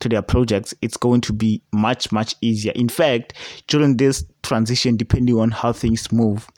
to 0.00 0.08
their 0.08 0.22
projects, 0.22 0.74
it's 0.82 0.96
going 0.96 1.20
to 1.22 1.32
be 1.32 1.62
much 1.72 2.12
much 2.12 2.34
easier. 2.40 2.72
In 2.74 2.88
fact, 2.88 3.34
during 3.66 3.96
this 3.96 4.24
transition, 4.42 4.96
depending 4.96 5.38
on 5.38 5.50
how 5.50 5.72
things 5.72 6.12
move, 6.12 6.48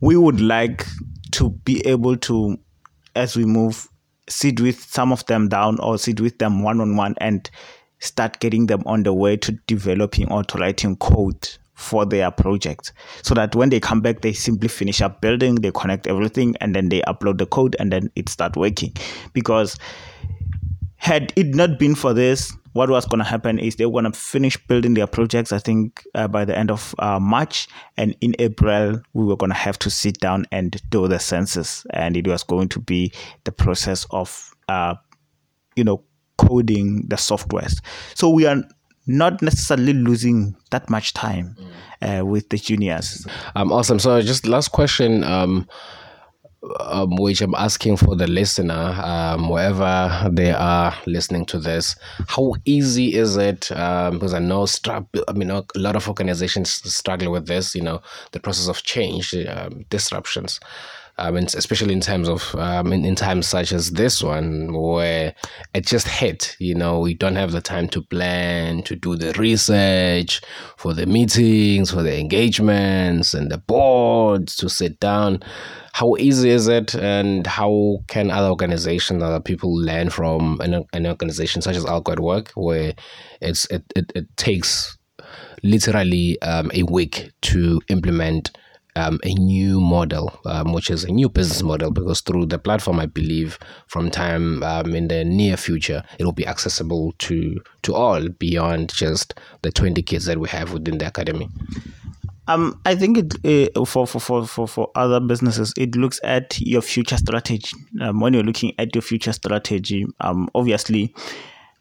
we 0.00 0.16
would 0.16 0.40
like 0.40 0.86
to 1.32 1.50
be 1.50 1.86
able 1.86 2.16
to, 2.16 2.58
as 3.14 3.36
we 3.36 3.44
move, 3.44 3.88
sit 4.28 4.60
with 4.60 4.82
some 4.84 5.12
of 5.12 5.24
them 5.26 5.48
down 5.48 5.78
or 5.80 5.98
sit 5.98 6.20
with 6.20 6.38
them 6.38 6.62
one 6.62 6.80
on 6.80 6.96
one 6.96 7.14
and 7.18 7.50
start 8.00 8.38
getting 8.40 8.66
them 8.66 8.82
on 8.86 9.02
the 9.02 9.12
way 9.12 9.36
to 9.36 9.52
developing 9.66 10.30
or 10.30 10.44
to 10.44 10.58
writing 10.58 10.96
code 10.96 11.48
for 11.74 12.04
their 12.04 12.30
project. 12.30 12.92
So 13.22 13.34
that 13.34 13.54
when 13.54 13.70
they 13.70 13.80
come 13.80 14.00
back 14.00 14.20
they 14.20 14.32
simply 14.32 14.68
finish 14.68 15.00
up 15.00 15.20
building 15.20 15.56
they 15.56 15.70
connect 15.70 16.06
everything 16.06 16.56
and 16.60 16.74
then 16.74 16.88
they 16.88 17.00
upload 17.02 17.38
the 17.38 17.46
code 17.46 17.76
and 17.78 17.92
then 17.92 18.10
it 18.16 18.28
start 18.28 18.56
working. 18.56 18.92
Because 19.32 19.78
had 20.96 21.32
it 21.36 21.54
not 21.54 21.78
been 21.78 21.94
for 21.94 22.12
this 22.12 22.52
what 22.78 22.90
was 22.90 23.04
going 23.06 23.18
to 23.18 23.24
happen 23.24 23.58
is 23.58 23.74
they 23.74 23.86
were 23.86 24.00
going 24.00 24.04
to 24.04 24.16
finish 24.16 24.56
building 24.68 24.94
their 24.94 25.08
projects 25.08 25.50
i 25.50 25.58
think 25.58 26.06
uh, 26.14 26.28
by 26.28 26.44
the 26.44 26.56
end 26.56 26.70
of 26.70 26.94
uh, 27.00 27.18
march 27.18 27.66
and 27.96 28.14
in 28.20 28.36
april 28.38 29.02
we 29.14 29.24
were 29.24 29.36
going 29.36 29.50
to 29.50 29.56
have 29.56 29.76
to 29.76 29.90
sit 29.90 30.20
down 30.20 30.46
and 30.52 30.80
do 30.88 31.08
the 31.08 31.16
sensors 31.16 31.84
and 31.90 32.16
it 32.16 32.28
was 32.28 32.44
going 32.44 32.68
to 32.68 32.78
be 32.78 33.12
the 33.42 33.50
process 33.50 34.06
of 34.10 34.54
uh, 34.68 34.94
you 35.74 35.82
know 35.82 36.04
coding 36.36 37.04
the 37.08 37.16
softwares 37.16 37.82
so 38.14 38.30
we 38.30 38.46
are 38.46 38.62
not 39.08 39.42
necessarily 39.42 39.92
losing 39.92 40.54
that 40.70 40.88
much 40.88 41.14
time 41.14 41.56
uh, 42.02 42.22
with 42.24 42.46
the 42.50 42.58
juniors. 42.58 43.26
Um, 43.56 43.72
awesome. 43.72 43.98
So, 43.98 44.20
just 44.20 44.46
last 44.46 44.68
question, 44.68 45.24
um, 45.24 45.66
um, 46.80 47.16
which 47.16 47.40
I'm 47.40 47.54
asking 47.54 47.98
for 47.98 48.16
the 48.16 48.26
listener, 48.26 48.98
um, 49.02 49.48
wherever 49.48 50.28
they 50.30 50.52
are 50.52 50.94
listening 51.06 51.46
to 51.46 51.58
this, 51.58 51.94
how 52.26 52.54
easy 52.64 53.14
is 53.14 53.36
it? 53.36 53.70
Um, 53.72 54.14
because 54.14 54.34
I 54.34 54.40
know, 54.40 54.66
I 55.28 55.32
mean, 55.32 55.50
a 55.50 55.64
lot 55.76 55.96
of 55.96 56.08
organizations 56.08 56.70
struggle 56.70 57.30
with 57.30 57.46
this. 57.46 57.74
You 57.74 57.82
know, 57.82 58.02
the 58.32 58.40
process 58.40 58.68
of 58.68 58.82
change, 58.82 59.34
um, 59.34 59.84
disruptions 59.90 60.60
um, 61.18 61.36
especially 61.36 61.92
in 61.92 62.00
terms 62.00 62.28
of 62.28 62.54
um, 62.56 62.92
in, 62.92 63.04
in 63.04 63.14
times 63.14 63.46
such 63.46 63.72
as 63.72 63.92
this 63.92 64.22
one 64.22 64.72
where 64.72 65.34
it 65.74 65.86
just 65.86 66.06
hit 66.06 66.56
you 66.58 66.74
know 66.74 67.00
we 67.00 67.14
don't 67.14 67.36
have 67.36 67.52
the 67.52 67.60
time 67.60 67.88
to 67.88 68.02
plan 68.02 68.82
to 68.82 68.94
do 68.94 69.16
the 69.16 69.32
research 69.32 70.40
for 70.76 70.94
the 70.94 71.06
meetings 71.06 71.90
for 71.90 72.02
the 72.02 72.18
engagements 72.18 73.34
and 73.34 73.50
the 73.50 73.58
boards 73.58 74.56
to 74.56 74.68
sit 74.68 74.98
down. 75.00 75.40
How 75.92 76.14
easy 76.16 76.50
is 76.50 76.68
it 76.68 76.94
and 76.94 77.46
how 77.46 77.98
can 78.06 78.30
other 78.30 78.48
organizations 78.48 79.22
other 79.22 79.40
people 79.40 79.74
learn 79.74 80.10
from 80.10 80.60
an, 80.60 80.84
an 80.92 81.06
organization 81.06 81.60
such 81.62 81.76
as 81.76 81.84
Algo 81.84 82.18
Work 82.20 82.52
where 82.54 82.94
it's 83.40 83.64
it, 83.66 83.82
it, 83.96 84.12
it 84.14 84.36
takes 84.36 84.96
literally 85.62 86.40
um, 86.42 86.70
a 86.74 86.84
week 86.84 87.32
to 87.42 87.80
implement 87.88 88.50
um, 88.98 89.20
a 89.22 89.32
new 89.34 89.80
model, 89.80 90.38
um, 90.44 90.72
which 90.72 90.90
is 90.90 91.04
a 91.04 91.12
new 91.12 91.28
business 91.28 91.62
model, 91.62 91.90
because 91.90 92.20
through 92.20 92.46
the 92.46 92.58
platform, 92.58 92.98
I 92.98 93.06
believe 93.06 93.58
from 93.86 94.10
time 94.10 94.62
um, 94.64 94.94
in 94.94 95.08
the 95.08 95.24
near 95.24 95.56
future, 95.56 96.02
it 96.18 96.24
will 96.24 96.32
be 96.32 96.46
accessible 96.46 97.14
to 97.18 97.60
to 97.82 97.94
all 97.94 98.28
beyond 98.28 98.92
just 98.92 99.34
the 99.62 99.70
20 99.70 100.02
kids 100.02 100.24
that 100.26 100.38
we 100.38 100.48
have 100.48 100.72
within 100.72 100.98
the 100.98 101.06
academy. 101.06 101.48
Um, 102.48 102.80
I 102.86 102.96
think 102.96 103.18
it 103.44 103.76
uh, 103.76 103.84
for, 103.84 104.06
for, 104.06 104.46
for, 104.46 104.66
for 104.66 104.90
other 104.94 105.20
businesses, 105.20 105.74
it 105.76 105.94
looks 105.94 106.18
at 106.24 106.58
your 106.60 106.80
future 106.80 107.18
strategy. 107.18 107.76
Um, 108.00 108.20
when 108.20 108.32
you're 108.32 108.42
looking 108.42 108.72
at 108.78 108.94
your 108.94 109.02
future 109.02 109.32
strategy, 109.32 110.06
um, 110.20 110.48
obviously, 110.54 111.14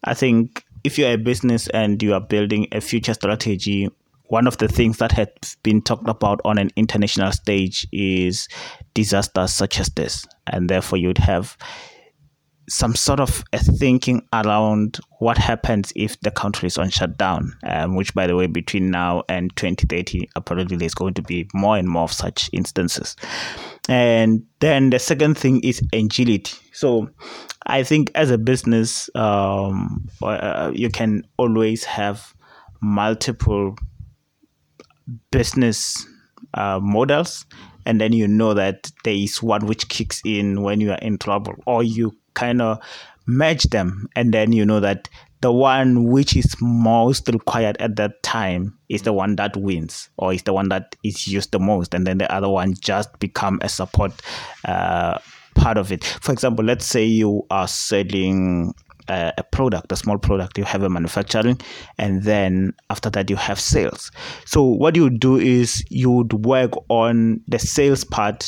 I 0.03 0.13
think 0.13 0.65
if 0.83 0.97
you're 0.97 1.11
a 1.11 1.17
business 1.17 1.67
and 1.69 2.01
you 2.03 2.13
are 2.13 2.21
building 2.21 2.67
a 2.71 2.81
future 2.81 3.13
strategy 3.13 3.89
one 4.27 4.47
of 4.47 4.57
the 4.57 4.67
things 4.67 4.97
that 4.97 5.11
has 5.13 5.27
been 5.63 5.81
talked 5.81 6.07
about 6.07 6.41
on 6.45 6.57
an 6.57 6.69
international 6.75 7.31
stage 7.31 7.87
is 7.91 8.47
disasters 8.93 9.53
such 9.53 9.79
as 9.79 9.87
this. 9.89 10.25
And 10.47 10.69
therefore, 10.69 10.99
you'd 10.99 11.17
have 11.17 11.57
some 12.69 12.95
sort 12.95 13.21
of 13.21 13.43
a 13.53 13.59
thinking 13.59 14.27
around 14.33 14.99
what 15.19 15.37
happens 15.37 15.93
if 15.95 16.19
the 16.19 16.31
country 16.31 16.67
is 16.67 16.77
on 16.77 16.89
shutdown, 16.89 17.53
um, 17.63 17.95
which, 17.95 18.13
by 18.13 18.27
the 18.27 18.35
way, 18.35 18.45
between 18.45 18.91
now 18.91 19.23
and 19.29 19.55
2030, 19.55 20.27
apparently 20.35 20.75
there's 20.75 20.93
going 20.93 21.13
to 21.13 21.21
be 21.21 21.47
more 21.53 21.77
and 21.77 21.87
more 21.87 22.03
of 22.03 22.11
such 22.11 22.49
instances. 22.51 23.15
And 23.87 24.43
then 24.59 24.89
the 24.89 24.99
second 24.99 25.37
thing 25.37 25.61
is 25.61 25.81
agility. 25.93 26.57
So 26.73 27.09
I 27.65 27.83
think 27.83 28.11
as 28.15 28.31
a 28.31 28.37
business, 28.37 29.09
um, 29.15 30.09
uh, 30.21 30.71
you 30.75 30.89
can 30.89 31.23
always 31.37 31.85
have 31.85 32.33
multiple 32.81 33.75
business 35.31 36.05
uh, 36.53 36.79
models 36.81 37.45
and 37.85 38.01
then 38.01 38.13
you 38.13 38.27
know 38.27 38.53
that 38.53 38.91
there 39.03 39.13
is 39.13 39.41
one 39.41 39.65
which 39.65 39.87
kicks 39.89 40.21
in 40.25 40.61
when 40.61 40.81
you 40.81 40.91
are 40.91 40.99
in 40.99 41.17
trouble 41.17 41.55
or 41.65 41.83
you 41.83 42.15
kind 42.33 42.61
of 42.61 42.79
merge 43.25 43.63
them 43.63 44.07
and 44.15 44.33
then 44.33 44.51
you 44.51 44.65
know 44.65 44.79
that 44.79 45.09
the 45.41 45.51
one 45.51 46.05
which 46.05 46.35
is 46.35 46.55
most 46.61 47.27
required 47.29 47.77
at 47.79 47.95
that 47.95 48.23
time 48.23 48.77
is 48.89 49.03
the 49.03 49.13
one 49.13 49.35
that 49.35 49.55
wins 49.55 50.09
or 50.17 50.33
is 50.33 50.43
the 50.43 50.53
one 50.53 50.69
that 50.69 50.95
is 51.03 51.27
used 51.27 51.51
the 51.51 51.59
most 51.59 51.93
and 51.93 52.07
then 52.07 52.17
the 52.17 52.33
other 52.33 52.49
one 52.49 52.73
just 52.81 53.17
become 53.19 53.59
a 53.61 53.69
support 53.69 54.11
uh, 54.65 55.19
part 55.55 55.77
of 55.77 55.91
it. 55.91 56.03
For 56.03 56.31
example 56.31 56.65
let's 56.65 56.85
say 56.85 57.05
you 57.05 57.45
are 57.51 57.67
selling 57.67 58.73
a, 59.07 59.33
a 59.37 59.43
product, 59.43 59.91
a 59.91 59.95
small 59.95 60.17
product, 60.17 60.57
you 60.57 60.63
have 60.63 60.83
a 60.83 60.89
manufacturing, 60.89 61.59
and 61.97 62.23
then 62.23 62.73
after 62.89 63.09
that 63.09 63.29
you 63.29 63.35
have 63.35 63.59
sales. 63.59 64.11
So 64.45 64.63
what 64.63 64.95
you 64.95 65.09
do 65.09 65.37
is 65.37 65.83
you 65.89 66.11
would 66.11 66.45
work 66.45 66.71
on 66.89 67.41
the 67.47 67.59
sales 67.59 68.03
part 68.03 68.47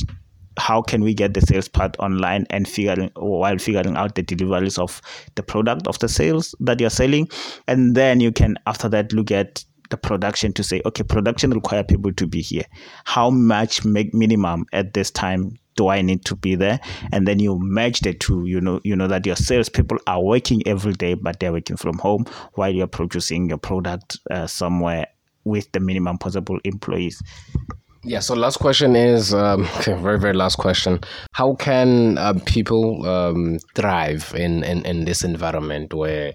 how 0.58 0.82
can 0.82 1.02
we 1.02 1.14
get 1.14 1.34
the 1.34 1.42
sales 1.42 1.70
part 1.70 1.96
online 2.00 2.46
and 2.50 2.68
figuring 2.68 3.10
while 3.16 3.58
figuring 3.58 3.96
out 3.96 4.16
the 4.16 4.22
deliveries 4.22 4.78
of 4.78 5.02
the 5.36 5.44
product 5.44 5.88
of 5.88 5.98
the 6.00 6.10
sales 6.10 6.54
that 6.60 6.82
you're 6.82 6.90
selling 6.90 7.28
and 7.68 7.96
then 7.96 8.20
you 8.20 8.32
can 8.32 8.58
after 8.68 8.90
that 8.90 9.14
look 9.14 9.32
at 9.32 9.64
the 9.90 9.98
production 9.98 10.54
to 10.54 10.64
say 10.64 10.82
okay 10.86 11.04
production 11.04 11.52
require 11.52 11.84
people 11.84 12.14
to 12.14 12.28
be 12.28 12.42
here 12.42 12.66
how 13.06 13.30
much 13.30 13.86
make 13.86 14.14
minimum 14.14 14.66
at 14.74 14.94
this 14.94 15.10
time 15.10 15.58
do 15.80 15.88
I 15.88 16.02
need 16.02 16.26
to 16.26 16.36
be 16.36 16.56
there? 16.56 16.82
And 17.14 17.26
then 17.26 17.40
you 17.40 17.58
merge 17.58 18.02
the 18.02 18.14
two. 18.14 18.46
You 18.46 18.60
know, 18.60 18.82
you 18.84 18.98
know 18.98 19.08
that 19.08 19.26
your 19.26 19.38
salespeople 19.38 19.98
are 20.08 20.22
working 20.22 20.62
every 20.68 20.92
day, 20.92 21.14
but 21.14 21.40
they're 21.40 21.54
working 21.54 21.78
from 21.78 21.98
home 22.00 22.26
while 22.56 22.70
you're 22.70 22.86
producing 22.86 23.48
your 23.48 23.60
product 23.60 24.20
uh, 24.30 24.46
somewhere 24.46 25.08
with 25.46 25.72
the 25.72 25.80
minimum 25.80 26.18
possible 26.18 26.60
employees. 26.66 27.24
Yeah. 28.04 28.20
So 28.20 28.36
last 28.36 28.58
question 28.58 28.98
is 28.98 29.34
um, 29.34 29.64
very 29.86 30.20
very 30.20 30.34
last 30.34 30.58
question. 30.58 31.00
How 31.32 31.56
can 31.56 32.18
uh, 32.18 32.34
people 32.46 33.08
um, 33.08 33.60
thrive 33.74 34.34
in, 34.36 34.66
in 34.66 34.86
in 34.86 35.06
this 35.06 35.24
environment 35.24 35.94
where 35.94 36.34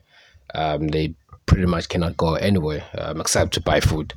um, 0.54 0.88
they 0.88 1.14
pretty 1.44 1.66
much 1.66 1.90
cannot 1.90 2.16
go 2.16 2.36
anywhere 2.36 2.82
um, 2.96 3.20
except 3.20 3.52
to 3.54 3.60
buy 3.60 3.80
food? 3.80 4.14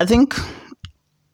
I 0.00 0.06
think 0.06 0.34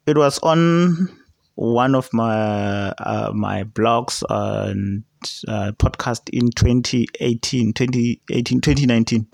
it 0.05 0.17
was 0.17 0.37
on 0.43 1.09
one 1.55 1.95
of 1.95 2.11
my 2.13 2.89
uh, 2.91 3.31
my 3.33 3.63
blogs 3.63 4.23
and 4.29 5.03
uh, 5.47 5.71
podcast 5.73 6.29
in 6.31 6.49
2018, 6.51 7.73
2018, 7.73 8.61
2019, 8.61 9.27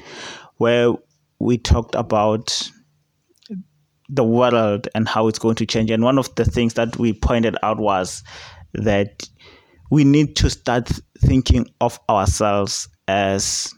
where 0.58 0.94
we 1.40 1.58
talked 1.58 1.96
about 1.96 2.70
the 4.10 4.24
world 4.24 4.88
and 4.96 5.08
how 5.08 5.28
it's 5.28 5.40
going 5.40 5.56
to 5.56 5.66
change. 5.66 5.92
And 5.92 6.04
one 6.04 6.18
of 6.18 6.34
the 6.36 6.46
things 6.46 6.74
that 6.74 6.98
we 6.98 7.14
pointed 7.14 7.56
out 7.64 7.78
was 7.80 8.24
that 8.74 9.28
we 9.92 10.04
need 10.04 10.36
to 10.38 10.50
start 10.50 10.90
thinking 11.20 11.68
of 11.80 12.00
ourselves 12.10 12.90
as 13.08 13.74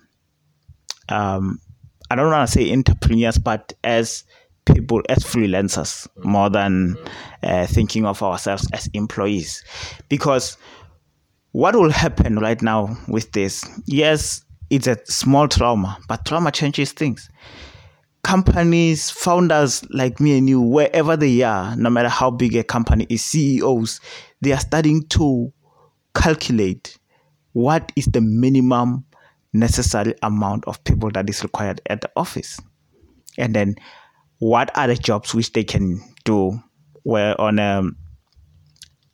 um, 1.09 1.59
I 2.09 2.15
don't 2.15 2.31
want 2.31 2.49
to 2.49 2.53
say 2.53 2.71
entrepreneurs, 2.71 3.37
but 3.37 3.73
as 3.83 4.23
people 4.65 5.01
as 5.09 5.19
freelancers 5.19 6.07
more 6.23 6.49
than 6.49 6.95
uh, 7.43 7.65
thinking 7.67 8.05
of 8.05 8.21
ourselves 8.21 8.67
as 8.73 8.87
employees. 8.93 9.63
Because 10.09 10.57
what 11.51 11.75
will 11.75 11.91
happen 11.91 12.39
right 12.39 12.61
now 12.61 12.97
with 13.07 13.31
this? 13.31 13.63
Yes, 13.85 14.43
it's 14.69 14.87
a 14.87 14.97
small 15.05 15.47
trauma, 15.47 15.97
but 16.07 16.25
trauma 16.25 16.51
changes 16.51 16.91
things. 16.91 17.29
Companies, 18.23 19.09
founders 19.09 19.83
like 19.89 20.19
me 20.19 20.37
and 20.37 20.47
you, 20.47 20.61
wherever 20.61 21.17
they 21.17 21.41
are, 21.41 21.75
no 21.75 21.89
matter 21.89 22.07
how 22.07 22.29
big 22.29 22.55
a 22.55 22.63
company 22.63 23.07
is, 23.09 23.25
CEOs, 23.25 23.99
they 24.41 24.51
are 24.51 24.59
starting 24.59 25.03
to 25.07 25.51
calculate 26.13 26.97
what 27.53 27.91
is 27.95 28.05
the 28.05 28.21
minimum 28.21 29.05
necessary 29.53 30.13
amount 30.21 30.63
of 30.65 30.81
people 30.83 31.09
that 31.11 31.29
is 31.29 31.43
required 31.43 31.81
at 31.87 32.01
the 32.01 32.09
office 32.15 32.59
and 33.37 33.53
then 33.53 33.75
what 34.41 34.75
are 34.75 34.87
the 34.87 34.95
jobs 34.95 35.35
which 35.35 35.53
they 35.53 35.63
can 35.63 36.01
do 36.25 36.59
where 37.03 37.39
on 37.39 37.59
a 37.59 37.83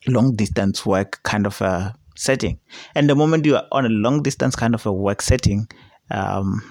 long 0.08 0.34
distance 0.36 0.86
work 0.86 1.22
kind 1.24 1.46
of 1.46 1.60
a 1.62 1.94
setting. 2.16 2.60
And 2.96 3.10
the 3.10 3.16
moment 3.16 3.46
you 3.46 3.58
are 3.58 3.68
on 3.74 3.86
a 3.86 3.90
long 3.90 4.24
distance 4.24 4.56
kind 4.56 4.74
of 4.74 4.86
a 4.86 4.94
work 4.94 5.22
setting 5.22 5.68
um, 6.12 6.62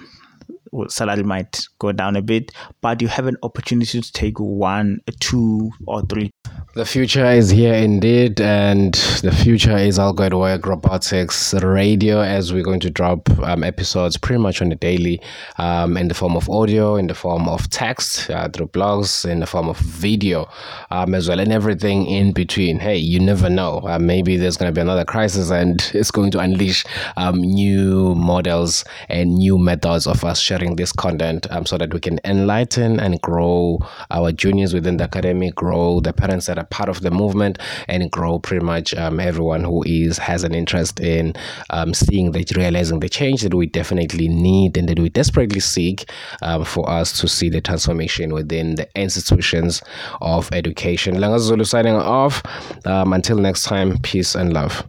salary 0.89 1.23
might 1.23 1.67
go 1.79 1.91
down 1.91 2.15
a 2.15 2.21
bit 2.21 2.51
but 2.81 3.01
you 3.01 3.07
have 3.07 3.27
an 3.27 3.37
opportunity 3.43 4.01
to 4.01 4.11
take 4.11 4.39
one 4.39 4.99
two 5.19 5.71
or 5.85 6.01
three 6.03 6.31
the 6.77 6.85
future 6.85 7.25
is 7.25 7.49
here 7.49 7.73
indeed, 7.73 8.39
and 8.39 8.93
the 9.23 9.31
future 9.31 9.75
is 9.75 9.97
all 9.97 10.13
going 10.13 10.29
to 10.29 10.37
work 10.37 10.67
robotics 10.67 11.51
radio 11.55 12.21
as 12.21 12.53
we're 12.53 12.61
going 12.61 12.81
to 12.81 12.91
drop 12.91 13.27
um, 13.39 13.63
episodes 13.63 14.15
pretty 14.15 14.39
much 14.39 14.61
on 14.61 14.71
a 14.71 14.75
daily 14.75 15.19
um, 15.57 15.97
in 15.97 16.07
the 16.07 16.13
form 16.13 16.35
of 16.35 16.47
audio, 16.51 16.95
in 16.95 17.07
the 17.07 17.15
form 17.15 17.49
of 17.49 17.67
text, 17.71 18.29
uh, 18.29 18.47
through 18.49 18.67
blogs, 18.67 19.27
in 19.27 19.39
the 19.39 19.47
form 19.47 19.67
of 19.69 19.79
video 19.79 20.47
um, 20.91 21.15
as 21.15 21.27
well, 21.27 21.39
and 21.39 21.51
everything 21.51 22.05
in 22.05 22.31
between. 22.31 22.77
Hey, 22.77 22.97
you 22.97 23.19
never 23.19 23.49
know. 23.49 23.79
Uh, 23.79 23.97
maybe 23.97 24.37
there's 24.37 24.55
going 24.55 24.71
to 24.71 24.75
be 24.75 24.81
another 24.81 25.05
crisis 25.05 25.49
and 25.49 25.89
it's 25.95 26.11
going 26.11 26.29
to 26.29 26.39
unleash 26.39 26.85
um, 27.15 27.41
new 27.41 28.13
models 28.13 28.85
and 29.09 29.33
new 29.33 29.57
methods 29.57 30.05
of 30.05 30.23
us 30.23 30.39
sharing 30.39 30.56
this 30.75 30.91
content 30.91 31.49
um, 31.51 31.65
so 31.65 31.77
that 31.77 31.93
we 31.93 31.99
can 31.99 32.19
enlighten 32.25 32.99
and 32.99 33.21
grow 33.21 33.79
our 34.11 34.31
juniors 34.31 34.73
within 34.73 34.97
the 34.97 35.05
academy, 35.05 35.51
grow 35.51 35.99
the 35.99 36.13
parents 36.13 36.47
that 36.47 36.57
are 36.57 36.65
part 36.65 36.89
of 36.89 37.01
the 37.01 37.11
movement 37.11 37.59
and 37.87 38.11
grow 38.11 38.39
pretty 38.39 38.65
much 38.65 38.93
um, 38.95 39.19
everyone 39.19 39.63
who 39.63 39.83
is 39.85 40.17
has 40.17 40.43
an 40.43 40.53
interest 40.53 40.99
in 40.99 41.33
um, 41.69 41.93
seeing 41.93 42.31
that 42.31 42.55
realizing 42.55 42.99
the 42.99 43.09
change 43.09 43.41
that 43.41 43.53
we 43.53 43.67
definitely 43.67 44.27
need 44.27 44.77
and 44.77 44.89
that 44.89 44.99
we 44.99 45.09
desperately 45.09 45.59
seek 45.59 46.09
um, 46.41 46.63
for 46.63 46.89
us 46.89 47.19
to 47.19 47.27
see 47.27 47.49
the 47.49 47.61
transformation 47.61 48.33
within 48.33 48.75
the 48.75 48.87
institutions 48.95 49.81
of 50.21 50.49
education. 50.51 51.15
Langazulu 51.15 51.65
signing 51.65 51.95
off. 51.95 52.41
Um, 52.85 53.13
until 53.13 53.37
next 53.37 53.63
time, 53.63 53.97
peace 53.99 54.35
and 54.35 54.53
love. 54.53 54.87